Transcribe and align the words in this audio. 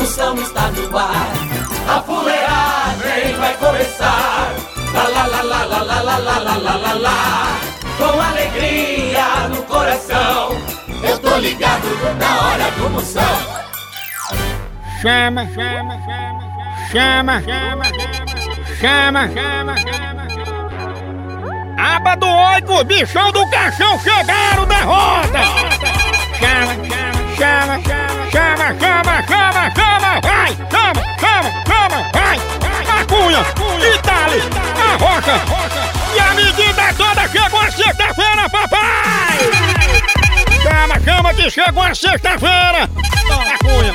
Moção 0.00 0.34
está 0.36 0.70
no 0.70 0.96
ar. 0.96 1.30
A 1.86 2.00
fuleagem 2.00 3.36
vai 3.38 3.54
começar. 3.58 4.50
Lá, 4.94 5.02
lá, 5.02 5.26
lá, 5.26 5.42
lá, 5.42 5.62
lá, 5.64 5.82
lá, 5.82 6.00
lá, 6.00 6.16
lá, 6.16 6.38
lá, 6.38 6.56
lá, 6.56 6.76
lá, 6.76 6.92
lá. 6.94 7.60
Com 7.98 8.18
alegria 8.18 9.48
no 9.50 9.62
coração. 9.64 10.56
Eu 11.02 11.18
tô 11.18 11.36
ligado 11.36 11.84
na 12.18 12.40
hora 12.40 12.70
do 12.70 12.88
Moção. 12.88 13.22
Chama, 15.02 15.46
chama, 15.54 15.98
chama, 16.06 16.40
chama, 16.90 17.42
chama, 17.42 17.84
chama, 18.80 19.28
chama, 19.28 19.76
chama. 19.76 20.00
Aba 21.78 22.14
do 22.16 22.26
oito, 22.26 22.84
bichão 22.84 23.30
do 23.32 23.46
caixão 23.50 23.98
chegaram, 23.98 24.64
derrota! 24.64 25.40
Chama, 26.38 26.74
chama, 26.88 27.36
chama, 27.36 27.82
chama, 27.82 27.99
chama, 28.30 29.22
chama, 29.26 29.70
chama, 29.74 30.20
vai! 30.20 30.56
Chama, 30.70 31.02
chama, 31.18 31.50
chama, 31.66 32.10
vai! 32.12 32.38
Macunha, 32.86 33.40
Itali, 33.94 34.40
a 34.76 34.96
rocha! 34.96 35.36
E 36.14 36.20
a 36.20 36.34
medida 36.34 36.94
toda 36.96 37.28
chegou 37.28 37.60
a 37.60 37.70
sexta-feira, 37.70 38.48
papai! 38.48 39.38
Chama, 40.62 41.00
chama 41.00 41.34
que 41.34 41.50
chegou 41.50 41.82
a 41.82 41.94
sexta-feira! 41.94 42.88
Macunha, 43.28 43.94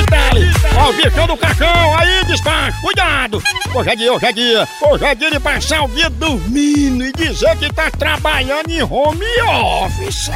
Itali, 0.00 0.50
ó 0.76 0.90
o 0.90 0.92
bichão 0.92 1.26
do 1.26 1.36
caixão, 1.36 1.98
aí 1.98 2.24
despacho, 2.26 2.80
cuidado! 2.80 3.42
Hoje 3.74 3.90
é 3.90 3.96
dia, 3.96 4.12
hoje 4.12 4.26
é 4.26 4.32
dia, 4.32 4.68
hoje 4.82 5.04
é 5.04 5.14
dia 5.14 5.30
de 5.30 5.40
passar 5.40 5.84
o 5.84 5.88
dia 5.88 6.10
dormindo 6.10 7.04
e 7.04 7.12
dizer 7.12 7.56
que 7.56 7.72
tá 7.72 7.90
trabalhando 7.90 8.70
em 8.70 8.82
home 8.82 9.24
office! 9.48 10.30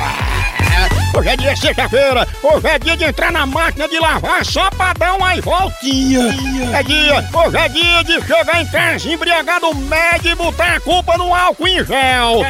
Hoje 1.17 1.29
é 1.31 1.37
dia 1.37 1.57
sexta-feira, 1.57 2.29
hoje 2.43 2.67
é 2.67 2.79
dia 2.79 2.95
de 2.95 3.05
entrar 3.05 3.33
na 3.33 3.47
máquina 3.47 3.89
de 3.89 3.99
lavar 3.99 4.45
só 4.45 4.69
pra 4.69 4.93
dar 4.93 5.15
uma 5.15 5.35
voltinha. 5.41 6.21
É 6.75 6.83
dia, 6.83 7.27
hoje 7.33 7.57
é 7.57 7.69
dia 7.71 8.05
de 8.05 8.27
chegar 8.27 8.61
em 8.61 8.67
casa 8.67 9.09
embriagado 9.09 9.75
médio 9.75 10.33
e 10.33 10.35
botar 10.35 10.77
a 10.77 10.81
culpa 10.81 11.17
no 11.17 11.35
álcool 11.35 11.69
em 11.69 11.83
gel. 11.85 12.43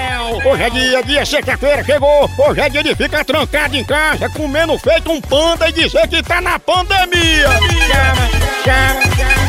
Hoje 0.44 0.62
é 0.64 0.70
dia, 0.70 1.02
dia 1.04 1.24
sexta-feira 1.24 1.84
chegou, 1.84 2.28
hoje 2.38 2.60
é 2.60 2.68
dia 2.68 2.82
de 2.82 2.94
ficar 2.96 3.24
trancado 3.24 3.76
em 3.76 3.84
casa, 3.84 4.28
comendo 4.30 4.76
feito 4.78 5.12
um 5.12 5.20
panda 5.20 5.68
e 5.68 5.72
dizer 5.72 6.08
que 6.08 6.20
tá 6.20 6.40
na 6.40 6.58
pandemia. 6.58 7.46
Chama, 7.46 8.28
chama, 8.64 9.14
chama. 9.14 9.45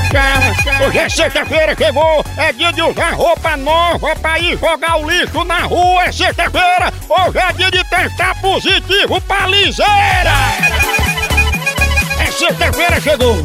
Hoje 0.86 1.00
é 1.00 1.10
sexta-feira 1.10 1.76
chegou, 1.76 2.24
é 2.38 2.54
dia 2.54 2.72
de 2.72 2.82
usar 2.82 3.14
roupa 3.14 3.58
nova 3.58 4.16
pra 4.16 4.40
ir 4.40 4.58
jogar 4.58 4.98
o 4.98 5.10
lixo 5.10 5.44
na 5.44 5.64
rua, 5.64 6.06
é 6.06 6.12
sexta-feira, 6.14 6.94
hoje 7.10 7.38
é 7.38 7.54
dia 7.54 7.72
de 7.72 7.84
testar 7.84 8.40
positivo 8.40 9.20
pra 9.22 9.48
liseira. 9.48 10.32
É 12.20 12.32
sexta-feira 12.32 13.02
chegou. 13.02 13.44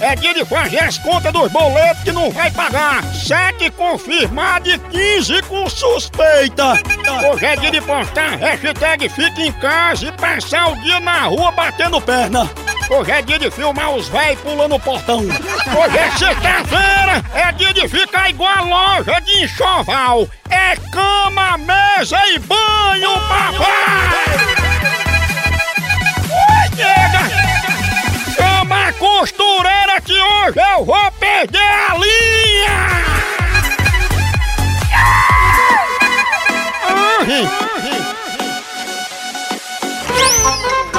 É 0.00 0.14
dia 0.14 0.32
de 0.32 0.44
fazer 0.44 0.78
as 0.78 0.96
contas 0.98 1.32
dos 1.32 1.50
boletos 1.50 2.04
que 2.04 2.12
não 2.12 2.30
vai 2.30 2.50
pagar. 2.52 3.02
Sete 3.12 3.68
confirmado 3.72 4.70
e 4.70 4.78
15 4.78 5.42
com 5.42 5.68
suspeita. 5.68 6.74
Hoje 7.30 7.44
é 7.44 7.56
dia 7.56 7.70
de 7.70 7.80
postar 7.80 8.36
hashtag 8.38 9.08
fica 9.08 9.42
em 9.42 9.52
casa 9.52 10.06
e 10.06 10.12
passar 10.12 10.70
o 10.70 10.76
dia 10.82 11.00
na 11.00 11.24
rua 11.24 11.50
batendo 11.50 12.00
perna. 12.00 12.48
Hoje 12.90 13.10
é 13.10 13.22
dia 13.22 13.38
de 13.38 13.50
filmar 13.50 13.90
os 13.90 14.08
véis 14.08 14.38
pulando 14.40 14.74
o 14.74 14.80
portão. 14.80 15.18
Hoje 15.20 15.98
é 15.98 16.10
sexta-feira, 16.12 17.22
é 17.34 17.52
dia 17.52 17.72
de 17.74 17.86
ficar 17.88 18.30
igual 18.30 18.64
loja 18.64 19.20
de 19.20 19.44
enxoval. 19.44 20.26
É 20.48 20.74
cama, 20.90 21.58
mesa 21.58 22.18
e 22.34 22.38
banho, 22.38 23.12
papai! 23.28 24.38
Oi, 26.30 26.76
nega! 26.76 27.20
Chama 28.34 28.88
a 28.88 28.92
costureira 28.94 30.00
que 30.00 30.18
hoje 30.18 30.58
eu 30.76 30.84
vou 30.84 31.12
perder 31.12 31.58
a 31.58 31.94
linha! 31.94 32.98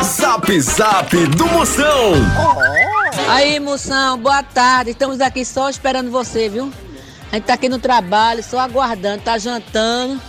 Zap 0.10 0.60
Zap 0.60 1.16
do 1.28 1.46
Moção. 1.46 2.14
Aí, 3.30 3.60
moção, 3.60 4.18
boa 4.18 4.42
tarde. 4.42 4.90
Estamos 4.90 5.22
aqui 5.22 5.46
só 5.46 5.70
esperando 5.70 6.10
você, 6.10 6.50
viu? 6.50 6.74
A 7.32 7.36
gente 7.36 7.46
tá 7.46 7.54
aqui 7.54 7.70
no 7.70 7.78
trabalho, 7.78 8.44
só 8.44 8.60
aguardando, 8.60 9.22
tá 9.22 9.38
jantando 9.38 10.20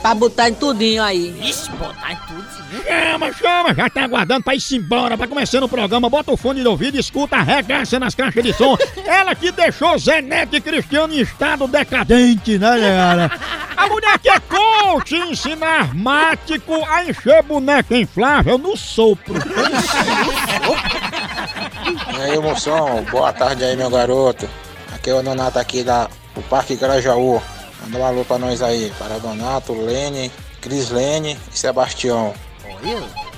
pra 0.00 0.14
botar 0.14 0.48
em 0.48 0.54
tudinho 0.54 1.02
aí. 1.02 1.36
Ixi, 1.42 1.70
botar 1.72 2.12
em 2.12 2.16
tudo. 2.26 2.46
Chama, 2.84 3.32
chama, 3.32 3.74
já 3.74 3.88
tá 3.88 4.04
aguardando 4.04 4.42
pra 4.42 4.54
ir 4.54 4.62
embora, 4.72 5.16
pra 5.16 5.26
começando 5.26 5.64
o 5.64 5.68
programa. 5.68 6.10
Bota 6.10 6.32
o 6.32 6.36
fone 6.36 6.60
de 6.60 6.68
ouvido, 6.68 6.98
escuta, 6.98 7.36
arregaça 7.36 7.98
nas 7.98 8.14
caixas 8.14 8.42
de 8.42 8.52
som. 8.52 8.76
Ela 9.06 9.34
que 9.34 9.50
deixou 9.50 9.98
Zé 9.98 10.20
Neto 10.20 10.56
e 10.56 10.60
Cristiano 10.60 11.14
em 11.14 11.20
estado 11.20 11.66
decadente, 11.66 12.58
né, 12.58 12.78
galera? 12.78 13.30
A 13.76 13.86
mulher 13.88 14.18
que 14.18 14.28
é 14.28 14.40
coach 14.40 15.14
ensina 15.14 15.66
armático 15.66 16.74
a 16.88 17.04
encher 17.04 17.42
boneca 17.42 17.96
inflável 17.96 18.58
no 18.58 18.76
sopro. 18.76 19.34
E 22.16 22.20
aí, 22.20 22.38
moção, 22.38 23.04
boa 23.10 23.32
tarde 23.32 23.64
aí, 23.64 23.76
meu 23.76 23.90
garoto. 23.90 24.48
Aqui 24.94 25.10
é 25.10 25.14
o 25.14 25.22
Nonato 25.22 25.58
aqui 25.58 25.82
da 25.82 26.08
do 26.36 26.42
Parque 26.42 26.76
Grajaú. 26.76 27.42
Manda 27.86 27.98
um 27.98 28.06
alô 28.06 28.24
pra 28.24 28.38
nós 28.38 28.60
aí, 28.62 28.92
para 28.98 29.18
Donato, 29.18 29.72
Lene, 29.72 30.32
Cris 30.60 30.90
Lene 30.90 31.38
e 31.52 31.58
Sebastião. 31.58 32.34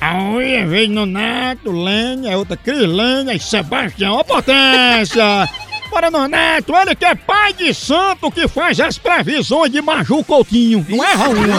Aí, 0.00 0.64
vez 0.64 0.88
no 0.88 1.04
Neto, 1.04 1.70
Lênia, 1.70 2.38
outra 2.38 2.56
Crislênia 2.56 3.34
e 3.34 3.40
Sebastião. 3.40 4.16
Ô, 4.16 4.24
potência! 4.24 5.48
Bora, 5.90 6.10
Nonato, 6.10 6.74
ele 6.76 6.94
que 6.94 7.04
é 7.04 7.14
pai 7.14 7.52
de 7.52 7.74
santo 7.74 8.30
que 8.30 8.48
faz 8.48 8.80
as 8.80 8.96
previsões 8.98 9.70
de 9.70 9.82
Maju 9.82 10.24
Coutinho. 10.24 10.86
Não 10.88 11.04
erra 11.04 11.28
uma. 11.28 11.58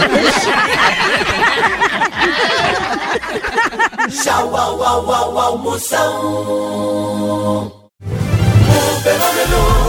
Tchau, 4.09 4.55
au, 4.55 4.83
au, 4.83 5.11
au, 5.11 5.37
au, 5.37 5.57
Moção. 5.57 6.11
O 8.01 9.01
fenômeno 9.01 9.88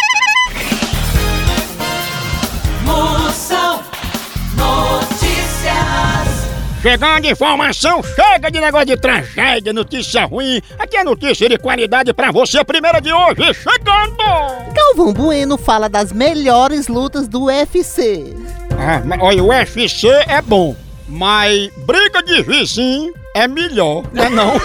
Chegando 6.81 7.27
informação, 7.27 8.01
chega 8.03 8.49
de 8.49 8.59
negócio 8.59 8.87
de 8.87 8.97
tragédia, 8.97 9.71
notícia 9.71 10.25
ruim. 10.25 10.61
Aqui 10.79 10.97
é 10.97 11.03
notícia 11.03 11.47
de 11.47 11.57
qualidade 11.57 12.13
pra 12.13 12.31
você, 12.31 12.63
primeira 12.63 12.99
de 12.99 13.13
hoje, 13.13 13.53
chegando! 13.53 14.73
Galvão 14.73 15.13
Bueno 15.13 15.57
fala 15.57 15.87
das 15.87 16.11
melhores 16.11 16.87
lutas 16.87 17.27
do 17.27 17.45
UFC. 17.45 18.35
Ah, 18.77 19.01
mas, 19.05 19.19
olha, 19.21 19.43
o 19.43 19.49
UFC 19.49 20.07
é 20.27 20.41
bom, 20.41 20.75
mas 21.07 21.69
briga 21.85 22.23
de 22.23 22.41
vizinho 22.41 23.13
é 23.35 23.47
melhor, 23.47 24.03
não 24.11 24.23
é 24.23 24.29
não? 24.31 24.59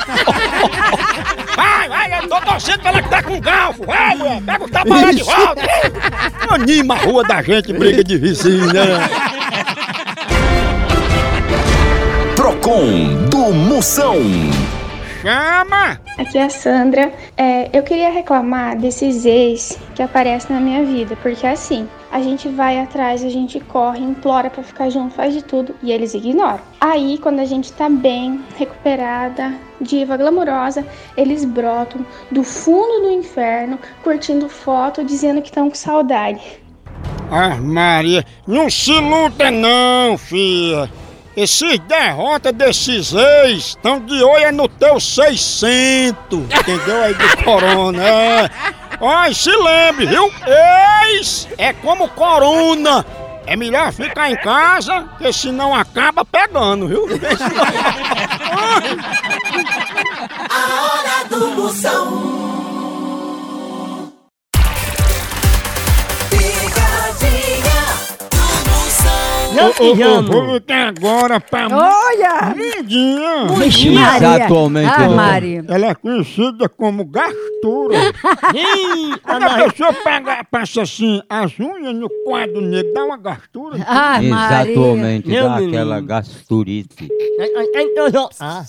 Vai, 1.54 1.88
vai, 1.88 2.18
eu 2.18 2.28
tô 2.28 2.40
torcendo 2.40 2.80
pra 2.80 2.90
ela 2.90 3.02
que 3.02 3.08
tá 3.10 3.22
com 3.22 3.40
galfo. 3.40 3.84
Vai, 3.84 4.16
mulher, 4.16 4.42
pega 4.42 4.64
o 4.64 4.68
tapa 4.68 4.94
lá 4.94 5.12
de 5.12 5.22
volta. 5.22 5.62
Anima 6.50 6.94
a 6.94 6.98
rua 6.98 7.24
da 7.24 7.42
gente, 7.42 7.72
briga 7.72 8.02
de 8.02 8.16
vizinho, 8.16 8.72
né? 8.72 9.35
Procon 12.66 13.28
do 13.30 13.54
Moção. 13.54 14.16
Chama! 15.22 16.00
Aqui 16.18 16.36
é 16.36 16.46
a 16.46 16.50
Sandra. 16.50 17.12
É, 17.36 17.70
eu 17.72 17.84
queria 17.84 18.10
reclamar 18.10 18.76
desses 18.76 19.24
ex 19.24 19.78
que 19.94 20.02
aparecem 20.02 20.50
na 20.50 20.60
minha 20.60 20.84
vida, 20.84 21.16
porque 21.22 21.46
assim, 21.46 21.88
a 22.10 22.20
gente 22.20 22.48
vai 22.48 22.80
atrás, 22.80 23.22
a 23.24 23.28
gente 23.28 23.60
corre, 23.60 24.00
implora 24.00 24.50
pra 24.50 24.64
ficar 24.64 24.90
junto, 24.90 25.14
faz 25.14 25.32
de 25.32 25.44
tudo 25.44 25.76
e 25.80 25.92
eles 25.92 26.12
ignoram. 26.12 26.58
Aí, 26.80 27.18
quando 27.18 27.38
a 27.38 27.44
gente 27.44 27.72
tá 27.72 27.88
bem, 27.88 28.44
recuperada, 28.58 29.54
diva, 29.80 30.16
glamurosa, 30.16 30.84
eles 31.16 31.44
brotam 31.44 32.04
do 32.32 32.42
fundo 32.42 33.02
do 33.02 33.12
inferno, 33.12 33.78
curtindo 34.02 34.48
foto, 34.48 35.04
dizendo 35.04 35.40
que 35.40 35.50
estão 35.50 35.68
com 35.68 35.76
saudade. 35.76 36.40
Ah, 37.30 37.54
Maria, 37.60 38.24
não 38.44 38.68
se 38.68 38.90
luta 38.90 39.52
não, 39.52 40.18
filha. 40.18 40.90
Esses 41.36 41.78
derrotas 41.80 42.52
desses 42.54 43.12
ex 43.12 43.66
estão 43.66 44.00
de 44.00 44.22
olho 44.24 44.44
é 44.44 44.50
no 44.50 44.66
teu 44.68 44.98
600, 44.98 46.16
entendeu? 46.32 47.02
Aí 47.02 47.12
do 47.12 47.44
corona, 47.44 48.02
é. 48.02 48.50
E 49.28 49.34
se 49.34 49.50
lembre, 49.50 50.06
viu? 50.06 50.32
Ex 51.10 51.46
é 51.58 51.74
como 51.74 52.08
corona. 52.08 53.04
É 53.44 53.54
melhor 53.54 53.92
ficar 53.92 54.30
em 54.30 54.36
casa, 54.36 55.02
porque 55.02 55.30
senão 55.30 55.74
acaba 55.74 56.24
pegando, 56.24 56.88
viu? 56.88 57.06
A 60.48 60.84
hora 60.84 61.28
do 61.28 61.48
Moção. 61.50 62.55
Eu 69.58 70.22
vou 70.22 70.60
agora 70.86 71.40
pra 71.40 71.66
Olha! 71.68 72.54
Mundinha. 72.54 73.46
Vixe, 73.58 73.90
Maria. 73.90 74.26
Exatamente, 74.36 74.88
Ah, 74.90 74.98
doutor. 74.98 75.16
Maria. 75.16 75.64
Ela 75.68 75.86
é 75.86 75.94
conhecida 75.94 76.68
como 76.68 77.04
gastura. 77.04 77.96
Quando 79.22 79.42
a 79.44 79.64
pessoa 79.70 79.92
pega, 79.92 80.44
passa 80.50 80.82
assim 80.82 81.22
as 81.28 81.58
unhas 81.58 81.94
no 81.94 82.08
quadro 82.24 82.60
negro, 82.60 82.92
dá 82.92 83.04
uma 83.04 83.16
gastura. 83.16 83.78
Ah, 83.86 84.20
Maria. 84.22 84.72
Exatamente, 84.72 85.28
Meu 85.28 85.44
dá 85.44 85.54
menino. 85.56 85.72
aquela 85.76 86.00
gasturite. 86.00 87.08
Ah, 88.40 88.64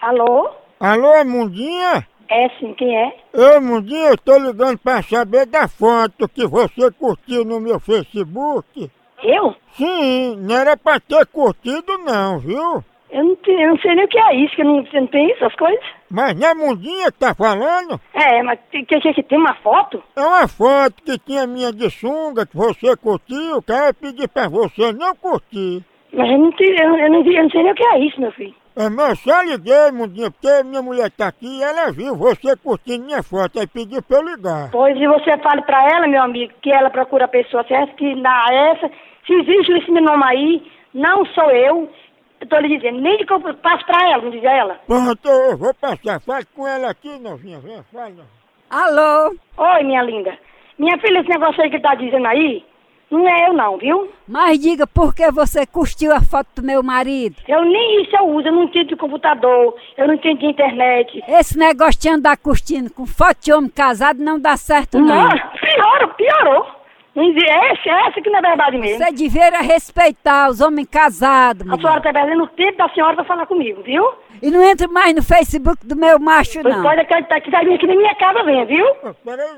Alô? 0.00 0.50
Alô, 0.78 1.24
Mundinha? 1.24 2.06
É 2.28 2.48
sim, 2.58 2.74
quem 2.74 2.96
é? 2.96 3.16
Ô, 3.32 3.60
Mundinha, 3.60 4.08
eu 4.10 4.18
tô 4.18 4.36
ligando 4.38 4.78
pra 4.78 5.02
saber 5.02 5.46
da 5.46 5.68
foto 5.68 6.28
que 6.28 6.46
você 6.46 6.90
curtiu 6.90 7.44
no 7.44 7.60
meu 7.60 7.78
Facebook. 7.78 8.90
Eu? 9.22 9.54
Sim, 9.72 10.36
não 10.40 10.56
era 10.56 10.76
pra 10.76 10.98
ter 11.00 11.24
curtido 11.26 11.96
não, 11.98 12.38
viu? 12.38 12.84
Eu 13.08 13.22
não, 13.24 13.36
te- 13.36 13.50
eu 13.52 13.68
não 13.68 13.78
sei 13.78 13.94
nem 13.94 14.04
o 14.04 14.08
que 14.08 14.18
é 14.18 14.34
isso, 14.36 14.54
que 14.56 14.62
eu 14.62 14.66
não, 14.66 14.84
você 14.84 15.00
não 15.00 15.06
tem 15.06 15.30
essas 15.32 15.54
coisas. 15.54 15.84
Mas 16.10 16.34
não 16.38 16.48
é 16.48 16.54
Mundinha 16.54 17.12
que 17.12 17.18
tá 17.18 17.34
falando? 17.34 18.00
É, 18.12 18.42
mas 18.42 18.58
que, 18.70 18.84
que, 18.84 19.12
que 19.14 19.22
tem 19.22 19.38
uma 19.38 19.54
foto? 19.54 20.02
É 20.16 20.20
uma 20.20 20.48
foto 20.48 21.02
que 21.04 21.16
tinha 21.20 21.46
minha 21.46 21.72
de 21.72 21.88
sunga 21.90 22.44
que 22.44 22.56
você 22.56 22.96
curtiu, 22.96 23.62
que 23.62 23.72
eu 23.72 23.94
pedi 23.94 24.26
pra 24.26 24.48
você 24.48 24.92
não 24.92 25.14
curtir. 25.14 25.84
Mas 26.12 26.28
eu 26.30 26.38
não, 26.38 26.50
te, 26.50 26.64
eu, 26.64 26.96
eu 26.98 27.10
não, 27.10 27.22
vi- 27.22 27.36
eu 27.36 27.42
não 27.44 27.50
sei 27.50 27.62
nem 27.62 27.72
o 27.72 27.74
que 27.76 27.86
é 27.86 27.98
isso, 28.00 28.20
meu 28.20 28.32
filho. 28.32 28.54
É, 28.76 28.90
mas 28.90 29.08
eu 29.08 29.16
só 29.16 29.40
liguei, 29.40 29.90
Mundinha, 29.90 30.30
porque 30.30 30.62
minha 30.64 30.82
mulher 30.82 31.10
tá 31.10 31.28
aqui 31.28 31.46
e 31.46 31.62
ela 31.62 31.90
viu 31.90 32.14
você 32.14 32.54
curtindo 32.56 33.06
minha 33.06 33.22
foto, 33.22 33.58
aí 33.58 33.66
pediu 33.66 34.02
pra 34.02 34.18
eu 34.18 34.22
ligar. 34.22 34.70
Pois 34.70 34.94
e 34.98 35.06
você 35.06 35.38
fale 35.38 35.62
pra 35.62 35.82
ela, 35.94 36.06
meu 36.06 36.22
amigo, 36.22 36.52
que 36.60 36.70
ela 36.70 36.90
procura 36.90 37.24
a 37.24 37.28
pessoa 37.28 37.64
certa, 37.66 37.94
que 37.94 38.14
na 38.16 38.44
essa, 38.52 38.90
se 39.26 39.32
existe 39.32 39.72
esse 39.72 39.90
meu 39.90 40.02
nome 40.02 40.22
aí, 40.26 40.72
não 40.92 41.24
sou 41.24 41.50
eu. 41.50 41.90
Eu 42.38 42.48
tô 42.48 42.58
lhe 42.58 42.76
dizendo, 42.76 43.00
nem 43.00 43.16
que 43.16 43.32
eu 43.32 43.40
passo 43.40 43.86
pra 43.86 44.10
ela, 44.10 44.22
não 44.22 44.30
diz 44.30 44.44
ela. 44.44 44.78
Pronto, 44.86 45.26
eu 45.26 45.56
vou 45.56 45.72
passar, 45.72 46.20
fale 46.20 46.44
com 46.54 46.68
ela 46.68 46.90
aqui, 46.90 47.18
novinha, 47.18 47.58
vem, 47.58 47.82
novinha. 47.94 48.24
Alô? 48.68 49.34
Oi, 49.56 49.84
minha 49.84 50.02
linda. 50.02 50.36
Minha 50.78 50.98
filha, 50.98 51.20
esse 51.20 51.30
negócio 51.30 51.62
aí 51.62 51.70
que 51.70 51.80
tá 51.80 51.94
dizendo 51.94 52.26
aí, 52.26 52.62
não 53.10 53.28
é 53.28 53.48
eu 53.48 53.52
não, 53.52 53.76
viu? 53.78 54.10
Mas 54.26 54.58
diga 54.58 54.86
por 54.86 55.14
que 55.14 55.30
você 55.30 55.64
curtiu 55.66 56.12
a 56.14 56.20
foto 56.20 56.48
do 56.56 56.62
meu 56.66 56.82
marido? 56.82 57.36
Eu 57.46 57.62
nem 57.64 58.02
isso 58.02 58.16
eu 58.16 58.24
uso, 58.28 58.48
eu 58.48 58.52
não 58.52 58.64
entendo 58.64 58.88
de 58.88 58.96
computador, 58.96 59.74
eu 59.96 60.06
não 60.06 60.14
entendo 60.14 60.38
de 60.40 60.46
internet. 60.46 61.22
Esse 61.28 61.56
negócio 61.58 62.00
de 62.00 62.08
andar 62.08 62.36
curtindo 62.36 62.90
com 62.92 63.06
foto 63.06 63.38
de 63.44 63.52
homem 63.52 63.70
casado 63.70 64.22
não 64.22 64.38
dá 64.40 64.56
certo, 64.56 64.98
não. 64.98 65.06
Não, 65.28 65.28
piorou, 65.30 66.08
piorou. 66.16 66.76
É 67.18 67.72
essa, 67.72 67.88
é 67.88 68.08
essa 68.08 68.20
que 68.20 68.28
não 68.28 68.40
é 68.40 68.42
verdade 68.42 68.76
mesmo. 68.76 68.98
Você 69.02 69.10
devia 69.12 69.48
respeitar 69.62 70.50
os 70.50 70.60
homens 70.60 70.86
casados, 70.86 71.62
A 71.62 71.74
senhora 71.76 71.98
mulher. 71.98 72.02
tá 72.02 72.12
perdendo 72.12 72.42
o 72.44 72.46
tempo 72.48 72.76
da 72.76 72.88
senhora 72.90 73.14
pra 73.14 73.24
falar 73.24 73.46
comigo, 73.46 73.82
viu? 73.82 74.06
E 74.42 74.50
não 74.50 74.62
entre 74.62 74.86
mais 74.86 75.14
no 75.14 75.22
Facebook 75.22 75.86
do 75.86 75.96
meu 75.96 76.18
macho, 76.18 76.60
Pois 76.60 76.76
não. 76.76 76.82
pode 76.82 77.00
acreditar 77.00 77.40
que 77.40 77.50
vai 77.50 77.64
vir 77.64 77.74
aqui 77.76 77.86
na 77.86 77.96
minha 77.96 78.14
casa, 78.16 78.42
vem, 78.44 78.66
viu? 78.66 78.84
Peraí, 79.24 79.48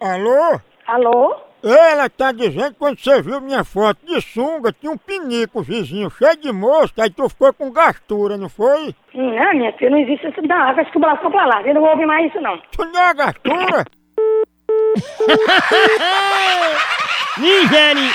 alô? 0.00 0.60
Alô? 0.86 1.36
Ela 1.68 2.08
tá 2.08 2.30
dizendo 2.30 2.72
que 2.72 2.78
quando 2.78 3.00
você 3.00 3.20
viu 3.20 3.40
minha 3.40 3.64
foto 3.64 3.98
de 4.06 4.20
sunga, 4.20 4.72
tinha 4.72 4.92
um 4.92 4.96
pinico 4.96 5.62
vizinho 5.62 6.08
cheio 6.10 6.36
de 6.36 6.52
mosca, 6.52 7.02
aí 7.02 7.10
tu 7.10 7.28
ficou 7.28 7.52
com 7.52 7.72
gastura, 7.72 8.36
não 8.36 8.48
foi? 8.48 8.94
Não, 9.12 9.54
minha 9.54 9.72
filha, 9.72 9.90
não 9.90 9.98
existe 9.98 10.28
isso. 10.28 10.42
Não, 10.42 10.74
vai 10.74 10.84
se 10.84 10.98
lá, 10.98 11.16
pra 11.16 11.46
lá. 11.46 11.62
Eu 11.62 11.74
não 11.74 11.80
vou 11.80 11.90
ouvir 11.90 12.06
mais 12.06 12.30
isso, 12.30 12.40
não. 12.40 12.56
Tu 12.70 12.84
não 12.84 13.02
é 13.02 13.14
gastura? 13.14 13.84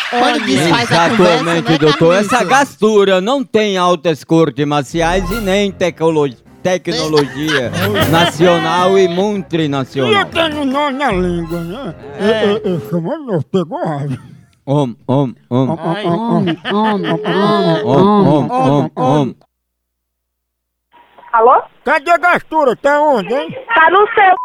Quando 0.09 0.45
desfaz 0.45 0.91
a 0.91 1.09
conversa, 1.09 1.33
Exatamente, 1.33 1.67
não 1.67 1.75
é 1.75 1.77
doutor. 1.77 2.15
Essa 2.15 2.43
gastura 2.43 3.21
não 3.21 3.43
tem 3.43 3.77
altas 3.77 4.23
cortes 4.23 4.65
marciais 4.65 5.29
e 5.29 5.41
nem 5.41 5.71
tecnologia, 5.71 6.37
tecnologia 6.63 7.71
nacional 8.11 8.97
e 8.97 9.03
E 9.03 9.07
multinacional. 9.07 10.11
eu 10.13 10.25
tenho 10.25 10.65
nó 10.65 10.91
na 10.91 11.11
língua, 11.11 11.59
né? 11.61 11.95
Eu, 12.19 12.49
eu, 12.49 12.57
eu 12.75 12.89
chamo 12.89 13.17
novo, 13.17 13.43
pegou 13.45 13.83
raiva. 13.83 14.17
Om, 14.65 14.95
om, 15.07 15.33
om, 15.49 15.69
om. 15.69 15.77
Homem, 16.07 16.57
homem, 16.71 17.11
om, 17.83 18.49
om, 18.51 18.91
om. 18.95 19.35
Alô? 21.33 21.63
Cadê 21.83 22.11
a 22.11 22.17
gastura? 22.17 22.75
Tá 22.75 23.01
onde, 23.01 23.33
hein? 23.33 23.49
Tá 23.73 23.89
no 23.89 24.05
seu, 24.13 24.35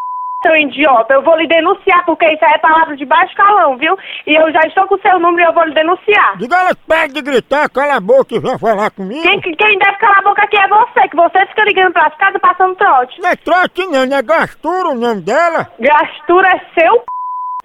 seu 0.43 0.57
idiota. 0.57 1.15
Eu 1.15 1.23
vou 1.23 1.37
lhe 1.37 1.47
denunciar, 1.47 2.05
porque 2.05 2.27
isso 2.27 2.45
aí 2.45 2.53
é 2.55 2.59
palavra 2.59 2.97
de 2.97 3.05
baixo 3.05 3.35
calão, 3.35 3.77
viu? 3.77 3.97
E 4.27 4.35
eu 4.35 4.53
já 4.53 4.61
estou 4.67 4.87
com 4.87 4.95
o 4.97 5.01
seu 5.01 5.19
número 5.19 5.41
e 5.41 5.45
eu 5.45 5.53
vou 5.53 5.65
lhe 5.65 5.75
denunciar. 5.75 6.37
Diga 6.39 6.57
ela 6.57 6.75
pede 6.89 7.15
de 7.15 7.23
gritar, 7.23 7.69
cala 7.71 7.97
a 7.97 8.01
boca 8.01 8.35
e 8.35 8.39
vem 8.39 8.59
falar 8.59 8.91
comigo. 8.91 9.23
Quem, 9.23 9.41
quem 9.41 9.79
deve 9.79 9.97
calar 9.99 10.19
a 10.19 10.23
boca 10.23 10.43
aqui 10.43 10.57
é 10.57 10.69
você, 10.69 11.09
que 11.09 11.17
você 11.17 11.47
fica 11.47 11.65
ligando 11.65 11.93
pras 11.93 12.15
casas 12.17 12.41
passando 12.41 12.77
trote. 12.77 13.21
Não 13.21 13.29
é 13.31 13.37
trote 13.37 13.87
não, 13.87 14.07
não 14.07 14.17
é 14.17 14.23
gastura 14.23 14.89
o 14.89 14.95
nome 14.95 15.23
dela? 15.23 15.71
Gastura 15.79 16.49
é 16.49 16.61
seu 16.81 16.93
p... 17.01 17.05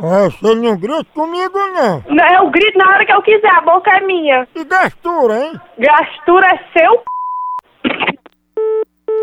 Ah, 0.03 0.29
você 0.29 0.55
não 0.55 0.77
grita 0.77 1.05
comigo 1.13 1.59
não. 1.73 2.03
Não, 2.09 2.27
Eu 2.35 2.49
grito 2.49 2.77
na 2.77 2.87
hora 2.89 3.05
que 3.05 3.13
eu 3.13 3.21
quiser, 3.21 3.53
a 3.53 3.61
boca 3.61 3.91
é 3.91 4.01
minha. 4.01 4.47
E 4.55 4.63
gastura, 4.63 5.35
hein? 5.37 5.61
Gastura 5.77 6.47
é 6.47 6.79
seu 6.79 6.97
p... 6.97 7.05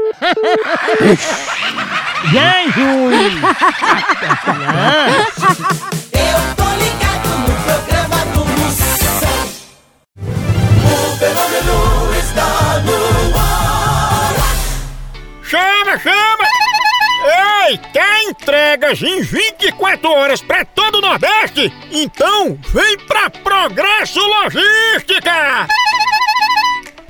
Jesus! 2.25 3.35
Eu 6.13 6.55
tô 6.57 6.69
ligado 6.75 7.29
no 7.39 7.53
programa 7.63 8.19
do 8.33 8.45
Moção. 8.45 9.39
O 10.85 11.17
fenômeno 11.17 11.77
está 12.19 12.81
no 12.81 13.39
ar. 13.39 14.35
Chama, 15.43 15.99
chama! 15.99 16.47
Ei, 17.69 17.79
quer 17.93 18.23
entregas 18.25 19.03
em 19.03 19.23
24 19.23 20.11
horas 20.11 20.41
pra 20.41 20.65
todo 20.65 20.99
o 20.99 21.01
Nordeste? 21.01 21.73
Então 21.91 22.59
vem 22.73 22.99
pra 23.07 23.31
Progresso 23.31 24.21
Logística! 24.21 25.67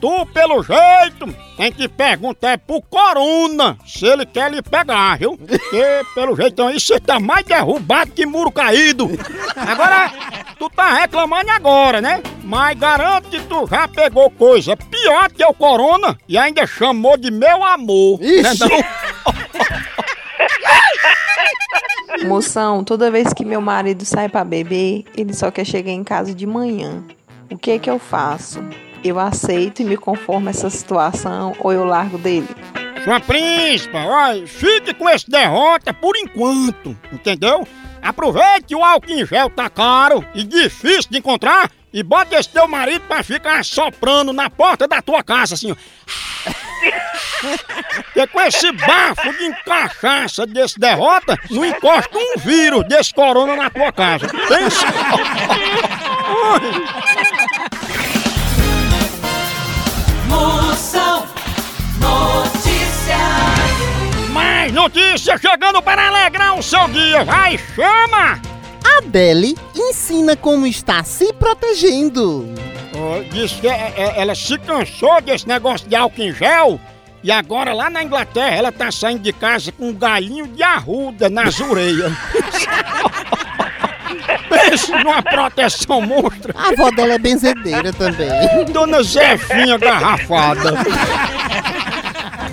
tu 0.00 0.24
pelo 0.26 0.62
jeito 0.62 1.34
tem 1.56 1.70
que 1.70 1.86
perguntar 1.86 2.56
pro 2.58 2.80
Corona 2.80 3.76
se 3.86 4.06
ele 4.06 4.24
quer 4.24 4.50
lhe 4.50 4.62
pegar, 4.62 5.18
viu? 5.18 5.36
Porque 5.36 6.06
pelo 6.14 6.34
jeito 6.34 6.62
aí 6.62 6.80
você 6.80 6.98
tá 6.98 7.20
mais 7.20 7.44
derrubado 7.44 8.12
que 8.12 8.24
muro 8.24 8.50
caído. 8.50 9.10
Agora, 9.54 10.10
tu 10.58 10.70
tá 10.70 10.94
reclamando 10.94 11.50
agora, 11.50 12.00
né? 12.00 12.22
Mas 12.42 12.78
garanto 12.78 13.28
que 13.28 13.40
tu 13.40 13.66
já 13.66 13.86
pegou 13.86 14.30
coisa 14.30 14.74
pior 14.74 15.30
que 15.30 15.44
o 15.44 15.52
Corona 15.52 16.16
e 16.26 16.38
ainda 16.38 16.66
chamou 16.66 17.18
de 17.18 17.30
meu 17.30 17.62
amor. 17.62 18.18
Né, 18.20 18.54
Moção, 22.26 22.84
toda 22.84 23.10
vez 23.10 23.32
que 23.32 23.44
meu 23.44 23.60
marido 23.60 24.04
sai 24.04 24.28
pra 24.28 24.44
beber, 24.44 25.04
ele 25.16 25.32
só 25.32 25.50
quer 25.50 25.64
chegar 25.64 25.90
em 25.90 26.04
casa 26.04 26.34
de 26.34 26.46
manhã. 26.46 27.02
O 27.50 27.56
que 27.56 27.72
é 27.72 27.78
que 27.78 27.90
eu 27.90 27.98
faço? 27.98 28.62
Eu 29.02 29.18
aceito 29.18 29.80
e 29.80 29.84
me 29.84 29.96
conformo 29.96 30.48
a 30.48 30.50
essa 30.50 30.68
situação 30.68 31.54
ou 31.58 31.72
eu 31.72 31.84
largo 31.84 32.18
dele? 32.18 32.48
Sua 33.02 33.18
príncipa, 33.18 33.98
olha, 33.98 34.46
fique 34.46 34.92
com 34.92 35.08
esse 35.08 35.28
derrota 35.30 35.94
por 35.94 36.14
enquanto, 36.16 36.94
entendeu? 37.10 37.66
Aproveite 38.02 38.74
o 38.74 38.84
álcool 38.84 39.10
em 39.10 39.24
gel 39.26 39.48
tá 39.48 39.70
caro 39.70 40.24
e 40.34 40.44
difícil 40.44 41.10
de 41.10 41.18
encontrar 41.18 41.70
e 41.92 42.02
bota 42.02 42.36
esse 42.38 42.48
teu 42.48 42.68
marido 42.68 43.02
pra 43.06 43.22
ficar 43.22 43.64
soprando 43.64 44.32
na 44.32 44.48
porta 44.48 44.86
da 44.86 45.02
tua 45.02 45.22
casa, 45.22 45.54
assim, 45.54 45.72
ó. 45.72 45.76
Porque 48.04 48.26
com 48.26 48.40
esse 48.42 48.70
bafo 48.72 49.32
de 49.32 49.52
cachaça 49.64 50.46
desse 50.46 50.78
derrota, 50.78 51.38
não 51.50 51.64
encosta 51.64 52.16
um 52.16 52.38
vírus 52.38 52.86
desse 52.86 53.12
corona 53.14 53.56
na 53.56 53.70
tua 53.70 53.92
casa. 53.92 54.28
Pensa. 54.28 54.86
Moção 60.28 61.26
Notícias. 61.98 63.18
Mais 64.30 64.72
notícias 64.72 65.40
chegando 65.40 65.82
para 65.82 66.08
alegrar 66.08 66.58
o 66.58 66.62
seu 66.62 66.86
dia. 66.88 67.24
Vai, 67.24 67.58
chama! 67.74 68.49
Adele 68.98 69.56
ensina 69.74 70.36
como 70.36 70.66
está 70.66 71.02
se 71.04 71.32
protegendo. 71.32 72.46
Ó, 72.96 73.22
Diz 73.32 73.52
que 73.52 73.68
é- 73.68 73.94
é- 73.96 74.14
ela 74.20 74.34
se 74.34 74.58
cansou 74.58 75.20
desse 75.20 75.46
negócio 75.46 75.88
de 75.88 75.94
álcool 75.96 76.22
em 76.22 76.32
gel 76.34 76.80
e 77.22 77.30
agora 77.30 77.72
lá 77.72 77.88
na 77.90 78.02
Inglaterra 78.02 78.54
ela 78.56 78.72
tá 78.72 78.90
saindo 78.90 79.22
de 79.22 79.32
casa 79.32 79.70
com 79.72 79.88
um 79.90 79.94
galinho 79.94 80.46
de 80.48 80.62
arruda 80.62 81.28
nas 81.30 81.60
orelhas. 81.60 82.12
Pense 84.48 84.90
numa 84.92 85.22
proteção 85.22 86.00
monstra. 86.02 86.52
A 86.56 86.68
avó 86.70 86.90
dela 86.90 87.14
é 87.14 87.18
benzedeira 87.18 87.92
também. 87.92 88.28
Dona 88.72 89.02
Zefinha 89.02 89.78
garrafada. 89.78 90.72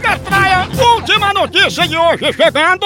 Catraia, 0.02 0.68
última 0.96 1.34
notícia 1.34 1.88
de 1.88 1.98
hoje 1.98 2.32
chegando. 2.34 2.86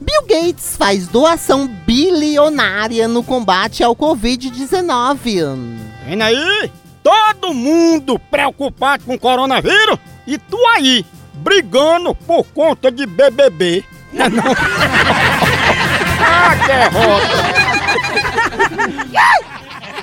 Bill 0.00 0.22
Gates 0.28 0.76
faz 0.76 1.06
doação 1.08 1.66
bilionária 1.94 3.06
no 3.06 3.22
combate 3.22 3.84
ao 3.84 3.94
Covid-19. 3.94 5.16
Vem 6.04 6.20
aí, 6.20 6.72
todo 7.04 7.54
mundo 7.54 8.18
preocupado 8.18 9.04
com 9.04 9.14
o 9.14 9.18
coronavírus 9.18 9.96
e 10.26 10.36
tu 10.36 10.58
aí, 10.74 11.06
brigando 11.34 12.12
por 12.12 12.44
conta 12.46 12.90
de 12.90 13.06
BBB. 13.06 13.84
Não, 14.12 14.26
é 14.26 14.28
não. 14.28 14.42
ah, 16.18 16.56
derrota. 16.66 17.28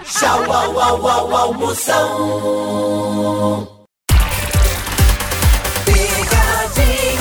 Tchau, 0.06 0.50
au, 0.50 0.80
au, 0.80 1.08
au, 1.08 1.36
au, 1.36 1.54
Moção. 1.56 2.08
Picadinha 5.86 7.21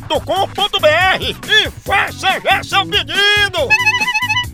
loja.pitu.com.br 0.09 1.23
e 1.23 1.71
faça 1.81 2.39
já 2.39 2.63
seu 2.63 2.85
pedido. 2.85 3.67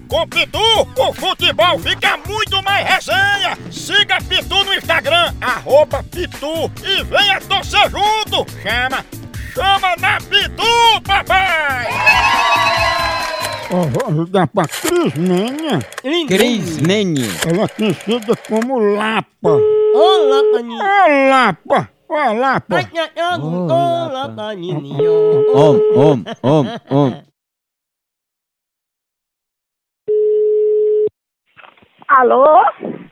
Com 0.08 0.28
Pitu, 0.28 0.60
o 0.98 1.14
futebol 1.14 1.78
fica 1.80 2.18
muito 2.26 2.64
mais 2.64 2.88
resenha. 2.88 3.58
Siga 3.72 4.18
Pitu 4.22 4.64
no 4.64 4.74
Instagram, 4.74 5.34
arroba 5.42 6.04
Pitu 6.04 6.72
e 6.84 7.04
venha 7.04 7.42
torcer 7.42 7.90
junto. 7.90 8.46
Chama, 8.62 9.06
chama 9.54 9.96
na 10.00 10.18
Pitu, 10.22 11.02
papai! 11.04 11.88
Ó, 13.70 13.82
vou 13.82 14.08
ajudar 14.08 14.48
pra 14.48 14.66
Crismenha. 14.66 15.80
Crismenha. 16.28 17.28
Ela 17.46 17.64
é 17.64 17.68
conhecida 17.68 18.36
como 18.48 18.80
Lapa. 18.80 19.50
Olá, 19.94 20.42
paninho. 20.54 20.82
Ô, 20.82 21.30
Lapa! 21.30 21.97
Ô, 22.10 22.34
Lapa! 22.34 22.78
Olá, 23.70 24.30
paninho. 24.36 25.44
Om, 25.54 25.76
om, 26.00 26.24
om, 26.42 26.66
om. 26.90 27.24
Alô? 32.08 32.46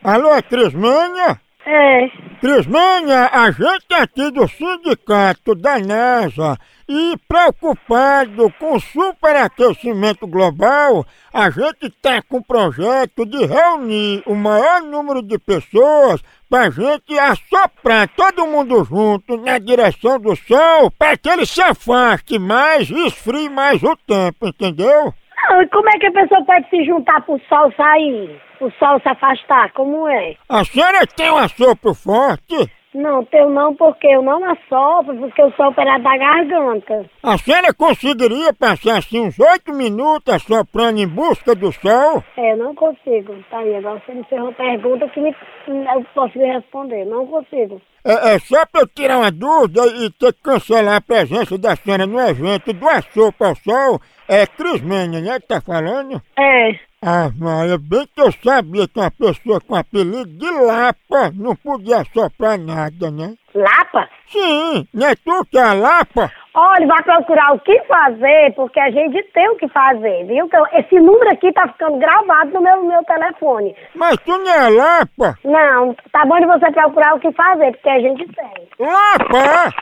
Alô, 0.04 0.42
Crismenha? 0.44 1.42
É. 1.66 2.12
Crismênia, 2.40 3.28
a 3.34 3.50
gente 3.50 3.92
aqui 3.94 4.30
do 4.30 4.48
sindicato 4.48 5.56
da 5.56 5.80
NASA 5.80 6.60
e 6.88 7.18
preocupado 7.28 8.54
com 8.60 8.76
o 8.76 8.80
superaquecimento 8.80 10.28
global, 10.28 11.04
a 11.34 11.50
gente 11.50 11.88
está 11.88 12.22
com 12.22 12.38
o 12.38 12.44
projeto 12.44 13.26
de 13.26 13.44
reunir 13.48 14.22
o 14.28 14.36
maior 14.36 14.84
número 14.84 15.24
de 15.24 15.40
pessoas 15.40 16.22
para 16.48 16.70
gente 16.70 17.18
assoprar 17.18 18.08
todo 18.10 18.46
mundo 18.46 18.84
junto 18.84 19.36
na 19.38 19.58
direção 19.58 20.20
do 20.20 20.36
sol 20.36 20.92
para 20.92 21.18
que 21.18 21.28
ele 21.28 21.48
se 21.48 21.62
afaste 21.62 22.38
mais 22.38 22.88
e 22.92 23.08
esfrie 23.08 23.50
mais 23.50 23.82
o 23.82 23.98
tempo, 24.06 24.48
entendeu? 24.48 25.12
Não, 25.48 25.62
e 25.62 25.68
como 25.68 25.88
é 25.90 26.00
que 26.00 26.08
a 26.08 26.12
pessoa 26.12 26.44
pode 26.44 26.70
se 26.70 26.84
juntar 26.86 27.22
pro 27.22 27.40
sol 27.48 27.72
sair? 27.78 28.42
O 28.60 28.72
sol 28.72 29.00
se 29.00 29.10
afastar, 29.10 29.72
como 29.74 30.08
é? 30.08 30.36
A 30.50 30.64
senhora 30.64 31.06
tem 31.06 31.32
um 31.32 31.38
assopro 31.38 31.94
forte? 31.94 32.72
Não, 32.96 33.26
teu 33.26 33.50
não, 33.50 33.76
porque 33.76 34.08
eu 34.08 34.22
não 34.22 34.42
assopro, 34.46 35.18
porque 35.18 35.42
eu 35.42 35.52
sou 35.52 35.68
operada 35.68 36.02
da 36.02 36.18
garganta. 36.18 37.06
A 37.22 37.38
senhora 37.38 37.74
conseguiria 37.74 38.54
passar 38.54 39.00
assim 39.00 39.20
uns 39.20 39.38
oito 39.38 39.74
minutos 39.74 40.34
assoprando 40.34 41.00
em 41.00 41.08
busca 41.08 41.54
do 41.54 41.74
sol? 41.74 42.24
É, 42.38 42.54
eu 42.54 42.58
não 42.58 42.74
consigo. 42.74 43.36
Tá 43.52 43.60
aí, 43.60 43.76
agora 43.76 44.02
você 44.06 44.14
me 44.14 44.24
fez 44.24 44.42
uma 44.42 44.54
pergunta 44.54 45.10
que 45.10 45.20
me, 45.20 45.36
eu 45.68 46.06
posso 46.16 46.38
lhe 46.40 46.46
responder. 46.46 47.06
Não 47.06 47.28
consigo. 47.28 47.82
É, 48.06 48.36
é 48.36 48.40
só 48.40 48.64
pra 48.68 48.82
eu 48.82 48.88
tirar 48.88 49.18
uma 49.18 49.32
dúvida 49.32 49.84
e 49.88 50.12
ter 50.12 50.32
que 50.32 50.42
cancelar 50.44 50.98
a 50.98 51.02
presença 51.02 51.58
da 51.58 51.76
senhora 51.76 52.06
no 52.06 52.20
evento 52.22 52.72
do 52.72 52.88
Assopro 52.88 53.48
ao 53.48 53.56
Sol. 53.56 54.00
É 54.28 54.46
Crismênia, 54.46 55.22
né, 55.22 55.40
que 55.40 55.48
tá 55.48 55.60
falando? 55.60 56.22
É. 56.38 56.80
Ah, 57.02 57.32
Maria, 57.36 57.78
bem 57.78 58.08
que 58.14 58.22
eu 58.22 58.32
sabia 58.44 58.88
que 58.88 59.00
uma 59.00 59.12
pessoa 59.12 59.60
com 59.60 59.76
apelido 59.76 60.26
de 60.26 60.50
Lapa 60.52 61.32
não 61.36 61.56
podia 61.56 61.98
assoprar 62.02 62.60
nada, 62.60 63.10
né? 63.12 63.34
Lapa? 63.54 64.08
Sim, 64.32 64.88
não 64.94 65.08
é 65.08 65.16
tu 65.16 65.46
que 65.46 65.58
é 65.58 65.64
a 65.64 65.74
Lapa? 65.74 66.32
Olha, 66.58 66.88
vai 66.88 67.04
procurar 67.04 67.54
o 67.54 67.60
que 67.60 67.82
fazer, 67.82 68.54
porque 68.56 68.80
a 68.80 68.90
gente 68.90 69.22
tem 69.34 69.50
o 69.50 69.58
que 69.58 69.68
fazer, 69.68 70.26
viu? 70.26 70.48
Eu- 70.52 70.68
esse 70.80 70.98
número 71.00 71.30
aqui 71.30 71.52
tá 71.52 71.68
ficando 71.68 71.98
gravado 71.98 72.52
no 72.54 72.62
meu, 72.62 72.82
meu 72.84 73.04
telefone. 73.04 73.76
Mas 73.94 74.16
tu 74.26 74.38
não 74.38 74.50
é 74.54 74.70
Lapa? 74.70 75.38
Não, 75.44 75.94
tá 76.14 76.26
bom 76.26 76.40
de 76.40 76.46
você 76.46 76.72
procurar 76.72 77.14
o 77.16 77.20
que 77.20 77.30
fazer, 77.34 77.72
porque 77.74 77.90
a 77.90 78.00
gente 78.00 78.26
tem. 78.28 78.70
Lapa! 78.80 79.74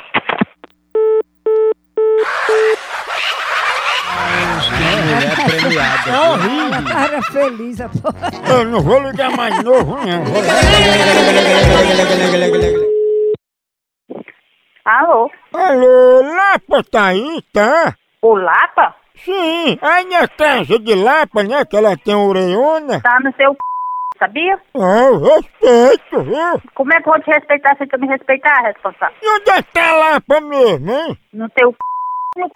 Mulher 5.06 5.36
premiada. 5.46 6.10
É 6.10 6.12
horrível. 6.30 6.84
Cara 6.92 7.22
feliz, 7.32 7.82
a 7.82 7.90
porra. 7.90 8.30
Eu 8.50 8.66
não 8.66 8.80
vou 8.82 9.00
ligar 9.00 9.32
mais 9.36 9.64
novo, 9.64 9.98
não. 9.98 10.24
Alô? 14.86 15.32
Alô, 15.54 16.22
Lapa 16.22 16.84
tá 16.92 17.06
aí, 17.08 17.42
tá? 17.54 17.96
O 18.22 18.36
Lapa? 18.36 18.94
Sim, 19.24 19.80
aí 19.82 20.04
na 20.10 20.28
casa 20.28 20.78
de 20.78 20.96
Lapa, 20.96 21.42
né, 21.44 21.64
que 21.64 21.78
ela 21.78 21.96
tem 21.96 22.14
orelhona. 22.16 23.00
Tá 23.02 23.18
no 23.24 23.34
seu 23.36 23.54
c... 23.54 23.58
sabia? 24.20 24.60
Ah, 24.76 25.06
eu 25.06 25.20
respeito, 25.22 26.22
viu? 26.24 26.62
Como 26.76 26.92
é 26.94 27.02
que 27.02 27.08
eu 27.08 27.14
vou 27.14 27.22
te 27.22 27.32
respeitar 27.32 27.78
sem 27.78 27.88
tu 27.88 27.98
me 27.98 28.08
respeitar, 28.08 28.62
responsável? 28.64 29.16
E 29.22 29.30
onde 29.30 29.50
é 29.52 29.64
que 29.64 29.72
tá 29.72 29.94
Lapa 29.96 30.42
mesmo, 30.42 30.92
hein? 30.92 31.18
No 31.32 31.50
teu 31.52 31.72
c... 31.72 31.78
no 32.42 32.48
c... 32.48 32.52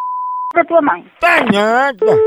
da 0.54 0.66
tua 0.66 0.82
mãe. 0.82 1.10
Tá 1.22 1.44
nada. 1.46 2.06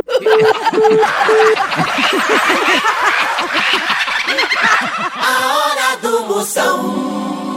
A 5.22 5.32
hora 5.56 5.96
do 6.00 6.22
Moção. 6.26 7.49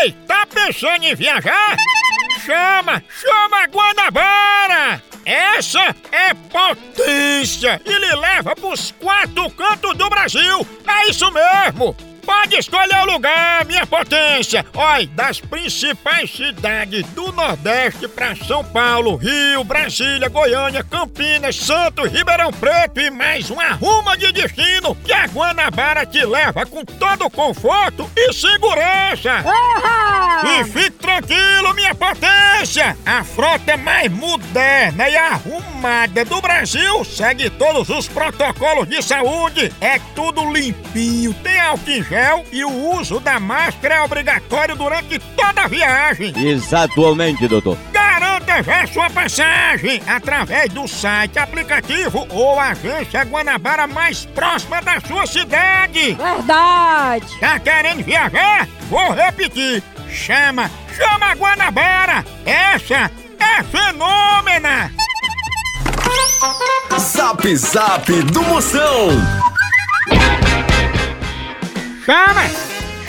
Ei, 0.00 0.12
tá 0.28 0.46
pensando 0.46 1.02
em 1.04 1.14
viajar? 1.16 1.76
Chama, 2.48 3.02
chama 3.20 3.62
a 3.62 3.66
Guanabara! 3.66 5.02
Essa 5.26 5.94
é 6.10 6.32
potência 6.32 7.78
e 7.84 7.92
lhe 7.92 8.16
leva 8.16 8.56
pros 8.56 8.90
quatro 8.98 9.50
cantos 9.50 9.94
do 9.98 10.08
Brasil! 10.08 10.66
É 10.86 11.10
isso 11.10 11.30
mesmo! 11.30 11.94
Pode 12.24 12.56
escolher 12.56 13.02
o 13.02 13.12
lugar, 13.12 13.66
minha 13.66 13.86
potência! 13.86 14.64
Olha, 14.74 15.06
das 15.08 15.40
principais 15.40 16.30
cidades 16.34 17.06
do 17.08 17.30
Nordeste 17.32 18.08
pra 18.08 18.34
São 18.34 18.64
Paulo, 18.64 19.16
Rio, 19.16 19.62
Brasília, 19.64 20.30
Goiânia, 20.30 20.82
Campinas, 20.82 21.54
Santos, 21.54 22.10
Ribeirão 22.10 22.50
Preto 22.50 22.98
e 22.98 23.10
mais 23.10 23.50
uma 23.50 23.72
ruma 23.72 24.16
de 24.16 24.32
destino 24.32 24.94
que 24.94 25.12
a 25.12 25.26
Guanabara 25.26 26.06
te 26.06 26.24
leva 26.24 26.64
com 26.64 26.82
todo 26.82 27.26
o 27.26 27.30
conforto 27.30 28.10
e 28.16 28.32
segurança! 28.32 29.44
E 30.60 30.64
fique 30.64 30.92
tranquilo, 30.92 31.74
minha 31.74 31.94
potência! 31.94 32.37
A 33.06 33.24
frota 33.24 33.76
mais 33.76 34.12
moderna 34.12 35.08
e 35.08 35.16
arrumada 35.16 36.24
do 36.24 36.40
Brasil 36.40 37.04
segue 37.04 37.48
todos 37.48 37.88
os 37.88 38.06
protocolos 38.06 38.86
de 38.86 39.02
saúde. 39.02 39.72
É 39.80 39.98
tudo 40.14 40.52
limpinho, 40.52 41.32
tem 41.34 41.58
álcool 41.58 41.90
em 41.90 42.02
gel 42.04 42.44
e 42.52 42.64
o 42.64 42.94
uso 42.94 43.20
da 43.20 43.40
máscara 43.40 43.96
é 43.96 44.02
obrigatório 44.02 44.76
durante 44.76 45.18
toda 45.18 45.62
a 45.62 45.66
viagem. 45.66 46.32
Exatamente, 46.36 47.48
doutor. 47.48 47.78
Garanta 47.92 48.62
já 48.62 48.86
sua 48.86 49.08
passagem 49.08 50.02
através 50.06 50.72
do 50.72 50.86
site, 50.86 51.38
aplicativo 51.38 52.26
ou 52.30 52.60
agência 52.60 53.22
Guanabara 53.22 53.86
mais 53.86 54.26
próxima 54.26 54.82
da 54.82 55.00
sua 55.00 55.26
cidade. 55.26 56.14
Verdade! 56.14 57.40
Tá 57.40 57.58
querendo 57.58 58.04
viajar? 58.04 58.68
Vou 58.90 59.12
repetir. 59.12 59.82
Chama, 60.10 60.70
chama 60.96 61.26
a 61.26 61.34
Guanabara. 61.34 62.24
Essa 62.44 63.10
é 63.38 63.62
fenômena. 63.62 64.92
Zap 66.98 67.56
Zap 67.56 68.22
do 68.22 68.42
Moção. 68.42 69.10
Chama! 72.04 72.42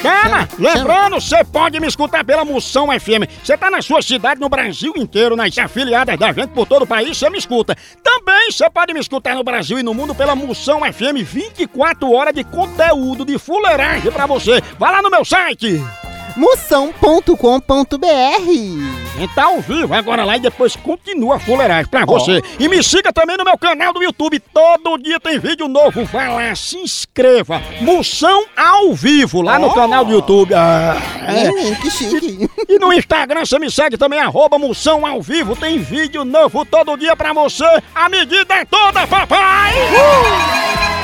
Chama! 0.02 0.48
Lembrando, 0.58 1.20
você 1.20 1.44
pode 1.44 1.80
me 1.80 1.88
escutar 1.88 2.24
pela 2.24 2.46
Moção 2.46 2.88
FM. 2.88 3.28
Você 3.44 3.58
tá 3.58 3.70
na 3.70 3.82
sua 3.82 4.02
cidade, 4.02 4.40
no 4.40 4.50
Brasil 4.50 4.94
inteiro, 4.96 5.36
nas 5.36 5.58
afiliadas 5.58 6.18
da 6.18 6.32
gente 6.32 6.50
por 6.50 6.66
todo 6.66 6.84
o 6.84 6.88
país, 6.88 7.18
você 7.18 7.30
me 7.30 7.38
escuta. 7.38 7.76
Também 8.02 8.52
você 8.52 8.70
pode 8.70 8.94
me 8.94 9.00
escutar 9.00 9.36
no 9.36 9.44
Brasil 9.44 9.78
e 9.78 9.84
no 9.84 9.94
mundo 9.94 10.16
pela 10.16 10.36
Moção 10.36 10.82
FM 10.82 11.24
24 11.24 12.12
horas 12.12 12.34
de 12.34 12.44
conteúdo 12.44 13.26
de 13.26 13.38
fuleiragem 13.38 14.12
pra 14.12 14.26
você. 14.26 14.62
Vai 14.78 14.92
lá 14.92 15.02
no 15.02 15.10
meu 15.10 15.26
site. 15.26 15.82
Moção.com.br 16.40 18.00
tá 19.36 19.44
ao 19.44 19.60
vivo 19.60 19.94
agora 19.94 20.24
lá 20.24 20.38
e 20.38 20.40
depois 20.40 20.74
continua 20.78 21.36
a 21.36 21.40
fuleiragem 21.40 21.92
pra 21.92 22.06
você. 22.06 22.42
E 22.58 22.70
me 22.70 22.82
siga 22.82 23.12
também 23.12 23.36
no 23.36 23.44
meu 23.44 23.58
canal 23.58 23.92
do 23.92 24.02
YouTube. 24.02 24.40
Todo 24.40 24.98
dia 24.98 25.20
tem 25.20 25.38
vídeo 25.38 25.68
novo. 25.68 26.06
Vai 26.06 26.30
lá, 26.30 26.56
se 26.56 26.78
inscreva. 26.78 27.62
Moção 27.82 28.46
ao 28.56 28.94
vivo 28.94 29.42
lá 29.42 29.60
no 29.60 29.74
canal 29.74 30.06
do 30.06 30.14
YouTube. 30.14 30.54
Ah, 30.54 30.96
é. 31.28 31.50
Hum, 31.50 31.76
que 31.76 31.92
chique. 31.92 32.50
E 32.70 32.80
no 32.80 32.94
Instagram 32.94 33.46
você 33.46 33.60
me 33.60 33.70
segue 33.70 33.98
também, 33.98 34.22
arroba 34.22 34.58
Moção 34.58 35.06
ao 35.06 35.22
vivo. 35.22 35.58
Tem 35.58 35.78
vídeo 35.78 36.24
novo 36.24 36.64
todo 36.64 36.96
dia 36.96 37.18
pra 37.18 37.34
você. 37.34 37.66
A 37.94 38.08
medida 38.08 38.54
é 38.56 38.64
toda, 38.64 39.06
papai! 39.06 39.74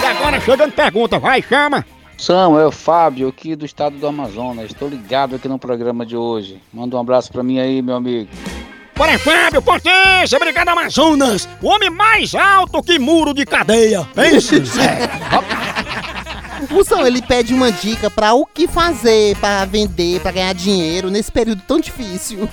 E 0.01 0.05
agora 0.05 0.39
chegando 0.39 0.71
pergunta, 0.71 1.19
vai, 1.19 1.41
chama. 1.41 1.85
São, 2.17 2.59
é 2.59 2.65
o 2.65 2.71
Fábio 2.71 3.27
aqui 3.27 3.55
do 3.55 3.65
estado 3.65 3.97
do 3.97 4.07
Amazonas. 4.07 4.65
Estou 4.65 4.87
ligado 4.87 5.35
aqui 5.35 5.47
no 5.47 5.59
programa 5.59 6.05
de 6.05 6.15
hoje. 6.15 6.61
Manda 6.73 6.95
um 6.95 6.99
abraço 6.99 7.31
pra 7.31 7.43
mim 7.43 7.59
aí, 7.59 7.81
meu 7.81 7.95
amigo. 7.95 8.29
Bora, 8.95 9.19
Fábio, 9.19 9.61
potência, 9.61 10.37
obrigado 10.37 10.69
Amazonas. 10.69 11.49
O 11.61 11.67
homem 11.67 11.89
mais 11.89 12.33
alto 12.33 12.81
que 12.81 12.97
muro 12.97 13.33
de 13.33 13.45
cadeia. 13.45 14.07
Pense, 14.15 14.63
Zé. 14.63 15.09
Moção, 16.71 17.05
ele 17.05 17.21
pede 17.21 17.53
uma 17.53 17.71
dica 17.71 18.09
pra 18.09 18.33
o 18.33 18.45
que 18.45 18.67
fazer 18.67 19.35
pra 19.37 19.65
vender, 19.65 20.21
pra 20.21 20.31
ganhar 20.31 20.53
dinheiro 20.53 21.11
nesse 21.11 21.29
período 21.29 21.61
tão 21.67 21.79
difícil. 21.79 22.49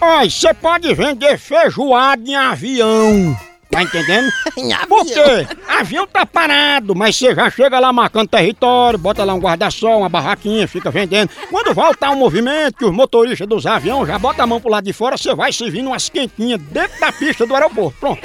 Olha, 0.00 0.30
você 0.30 0.52
pode 0.52 0.92
vender 0.94 1.38
feijoada 1.38 2.22
em 2.22 2.36
avião. 2.36 3.36
Tá 3.78 3.84
entendendo? 3.84 4.28
Por 4.88 5.06
quê? 5.06 5.46
Avião 5.68 6.04
tá 6.04 6.26
parado, 6.26 6.96
mas 6.96 7.16
você 7.16 7.32
já 7.32 7.48
chega 7.48 7.78
lá 7.78 7.92
marcando 7.92 8.28
território, 8.28 8.98
bota 8.98 9.22
lá 9.22 9.34
um 9.34 9.38
guarda-sol, 9.38 10.00
uma 10.00 10.08
barraquinha, 10.08 10.66
fica 10.66 10.90
vendendo. 10.90 11.30
Quando 11.48 11.72
voltar 11.72 12.10
o 12.10 12.16
movimento, 12.16 12.78
que 12.78 12.84
os 12.84 12.92
motoristas 12.92 13.46
dos 13.46 13.66
aviões 13.66 14.08
já 14.08 14.18
botam 14.18 14.42
a 14.42 14.46
mão 14.48 14.60
pro 14.60 14.68
lado 14.68 14.84
de 14.84 14.92
fora, 14.92 15.16
você 15.16 15.32
vai 15.32 15.52
servindo 15.52 15.86
umas 15.86 16.08
quentinhas 16.08 16.60
dentro 16.60 16.98
da 16.98 17.12
pista 17.12 17.46
do 17.46 17.54
aeroporto. 17.54 17.96
Pronto. 18.00 18.20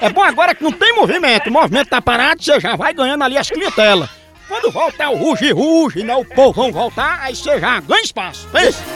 É 0.00 0.08
bom 0.08 0.22
agora 0.22 0.54
que 0.54 0.64
não 0.64 0.72
tem 0.72 0.94
movimento. 0.94 1.50
O 1.50 1.52
movimento 1.52 1.90
tá 1.90 2.00
parado, 2.00 2.42
você 2.42 2.58
já 2.58 2.74
vai 2.74 2.94
ganhando 2.94 3.24
ali 3.24 3.36
as 3.36 3.50
clientelas. 3.50 4.08
Quando 4.48 4.70
voltar 4.70 5.10
o 5.10 5.16
ruge-ruge, 5.16 6.02
né? 6.02 6.16
O 6.16 6.24
povo 6.24 6.62
vão 6.62 6.72
voltar, 6.72 7.18
aí 7.20 7.36
você 7.36 7.60
já 7.60 7.78
ganha 7.80 8.02
espaço. 8.02 8.48
Pensa. 8.50 8.82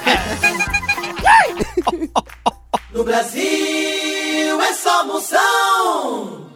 No 2.91 3.05
Brasil 3.05 3.43
é 4.63 4.73
só 4.73 5.05
moção. 5.05 6.49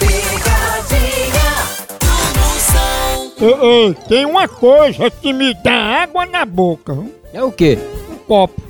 Picadinha 0.00 1.54
do 2.00 2.06
moção. 2.40 3.32
Ei, 3.40 3.54
ei, 3.62 3.94
tem 4.08 4.26
uma 4.26 4.48
coisa 4.48 5.08
que 5.08 5.32
me 5.32 5.54
dá 5.62 6.02
água 6.02 6.26
na 6.26 6.44
boca. 6.44 6.94
Hein? 6.94 7.14
É 7.32 7.40
o 7.44 7.52
quê? 7.52 7.78
Um 8.10 8.16
copo. 8.16 8.60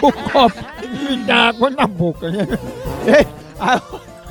o 0.00 0.10
copo 0.10 0.64
me 1.10 1.18
dá 1.18 1.48
água 1.48 1.68
na 1.68 1.86
boca. 1.86 2.30
Né? 2.30 2.48
Ei, 3.06 3.26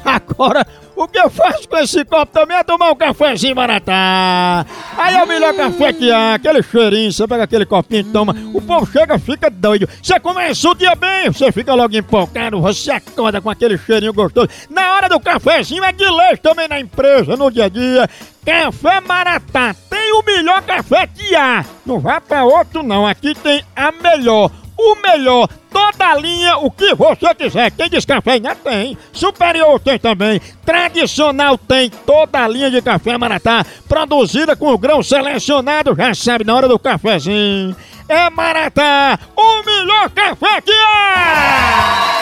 agora 0.04 0.66
o 0.98 1.08
que 1.08 1.20
eu 1.20 1.30
faço 1.30 1.70
com 1.70 1.78
esse 1.78 2.04
copo 2.04 2.32
também 2.34 2.58
é 2.58 2.64
tomar 2.64 2.92
um 2.92 2.96
cafezinho 2.96 3.56
maratá. 3.56 4.66
Aí 4.98 5.16
é 5.16 5.24
o 5.24 5.28
melhor 5.28 5.54
café 5.54 5.94
que 5.94 6.12
há, 6.12 6.34
aquele 6.34 6.64
cheirinho, 6.64 7.12
você 7.12 7.28
pega 7.28 7.44
aquele 7.44 7.66
copinho 7.66 8.02
e 8.02 8.04
toma. 8.04 8.36
O 8.54 8.60
povo 8.60 8.92
chega, 8.92 9.20
fica 9.20 9.50
doido. 9.50 9.88
Você 10.02 10.20
começa 10.20 10.70
o 10.70 10.74
dia 10.74 10.96
bem, 10.96 11.30
você 11.30 11.52
fica 11.52 11.74
logo 11.76 11.96
empolgado, 11.96 12.60
você 12.60 12.92
acorda 12.92 13.40
com 13.40 13.50
aquele 13.50 13.78
cheirinho 13.78 14.12
gostoso. 14.14 14.50
Na 14.70 14.96
hora 14.96 15.08
do 15.08 15.20
cafezinho 15.20 15.84
é 15.84 15.92
de 15.92 16.10
leite 16.10 16.42
também 16.42 16.68
na 16.68 16.80
empresa, 16.80 17.36
no 17.36 17.52
dia 17.52 17.66
a 17.66 17.70
dia. 17.70 18.10
Café 18.44 19.02
Maratá 19.02 19.76
tem 19.90 20.14
o 20.14 20.24
melhor 20.24 20.62
café 20.64 21.06
que 21.06 21.36
há. 21.36 21.64
Não 21.86 22.00
vá 22.00 22.20
pra 22.20 22.44
outro 22.44 22.82
não, 22.82 23.06
aqui 23.06 23.36
tem 23.36 23.64
a 23.76 23.92
melhor. 23.92 24.50
O 24.78 24.96
melhor, 25.02 25.50
toda 25.72 26.08
a 26.08 26.16
linha, 26.16 26.58
o 26.58 26.70
que 26.70 26.94
você 26.94 27.34
quiser. 27.34 27.72
Quem 27.72 27.90
ainda 28.32 28.56
tem. 28.56 28.98
Superior 29.12 29.80
tem 29.80 29.98
também. 29.98 30.40
Tradicional 30.64 31.58
tem 31.58 31.90
toda 31.90 32.44
a 32.44 32.48
linha 32.48 32.70
de 32.70 32.82
café 32.82 33.18
Maratá. 33.18 33.66
Produzida 33.88 34.56
com 34.56 34.72
o 34.72 34.78
grão 34.78 35.02
selecionado, 35.02 35.96
já 35.96 36.14
sabe, 36.14 36.44
na 36.44 36.56
hora 36.56 36.68
do 36.68 36.78
cafezinho. 36.78 37.76
É 38.08 38.30
Maratá, 38.30 39.20
o 39.36 39.64
melhor 39.64 40.10
café 40.12 40.62
que 40.62 40.72
há! 40.72 42.17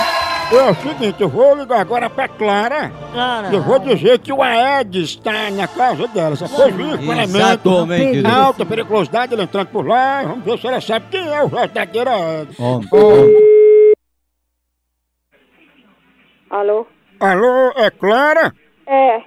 É 0.52 0.70
o 0.70 0.76
seguinte, 0.76 1.22
eu 1.22 1.28
vou 1.28 1.56
ligar 1.56 1.80
agora 1.80 2.10
pra 2.10 2.28
Clara. 2.28 2.92
Clara. 3.12 3.50
Eu 3.52 3.62
vou 3.64 3.80
dizer 3.80 4.20
que 4.20 4.32
o 4.32 4.44
Aedes 4.44 5.10
está 5.10 5.50
na 5.50 5.68
casa 5.68 6.08
dela. 6.08 6.34
Essa 6.34 6.48
coisa 6.48 6.72
com 6.72 7.12
elemento. 7.12 7.70
Exatamente. 7.70 8.28
Alta 8.28 8.66
periculosidade, 8.66 9.34
ele 9.34 9.42
entrando 9.44 9.68
por 9.68 9.88
lá. 9.88 10.22
Vamos 10.24 10.46
ver 10.46 10.60
se 10.60 10.68
ela 10.68 10.80
sabe 10.80 11.08
quem 11.10 11.28
é 11.28 11.44
o 11.44 11.48
verdadeiro 11.48 12.10
Aedes. 12.10 12.60
Homem, 12.60 12.88
Alô? 16.50 16.88
Alô, 17.20 17.72
é 17.76 17.90
Clara? 17.90 18.54
É. 18.86 19.22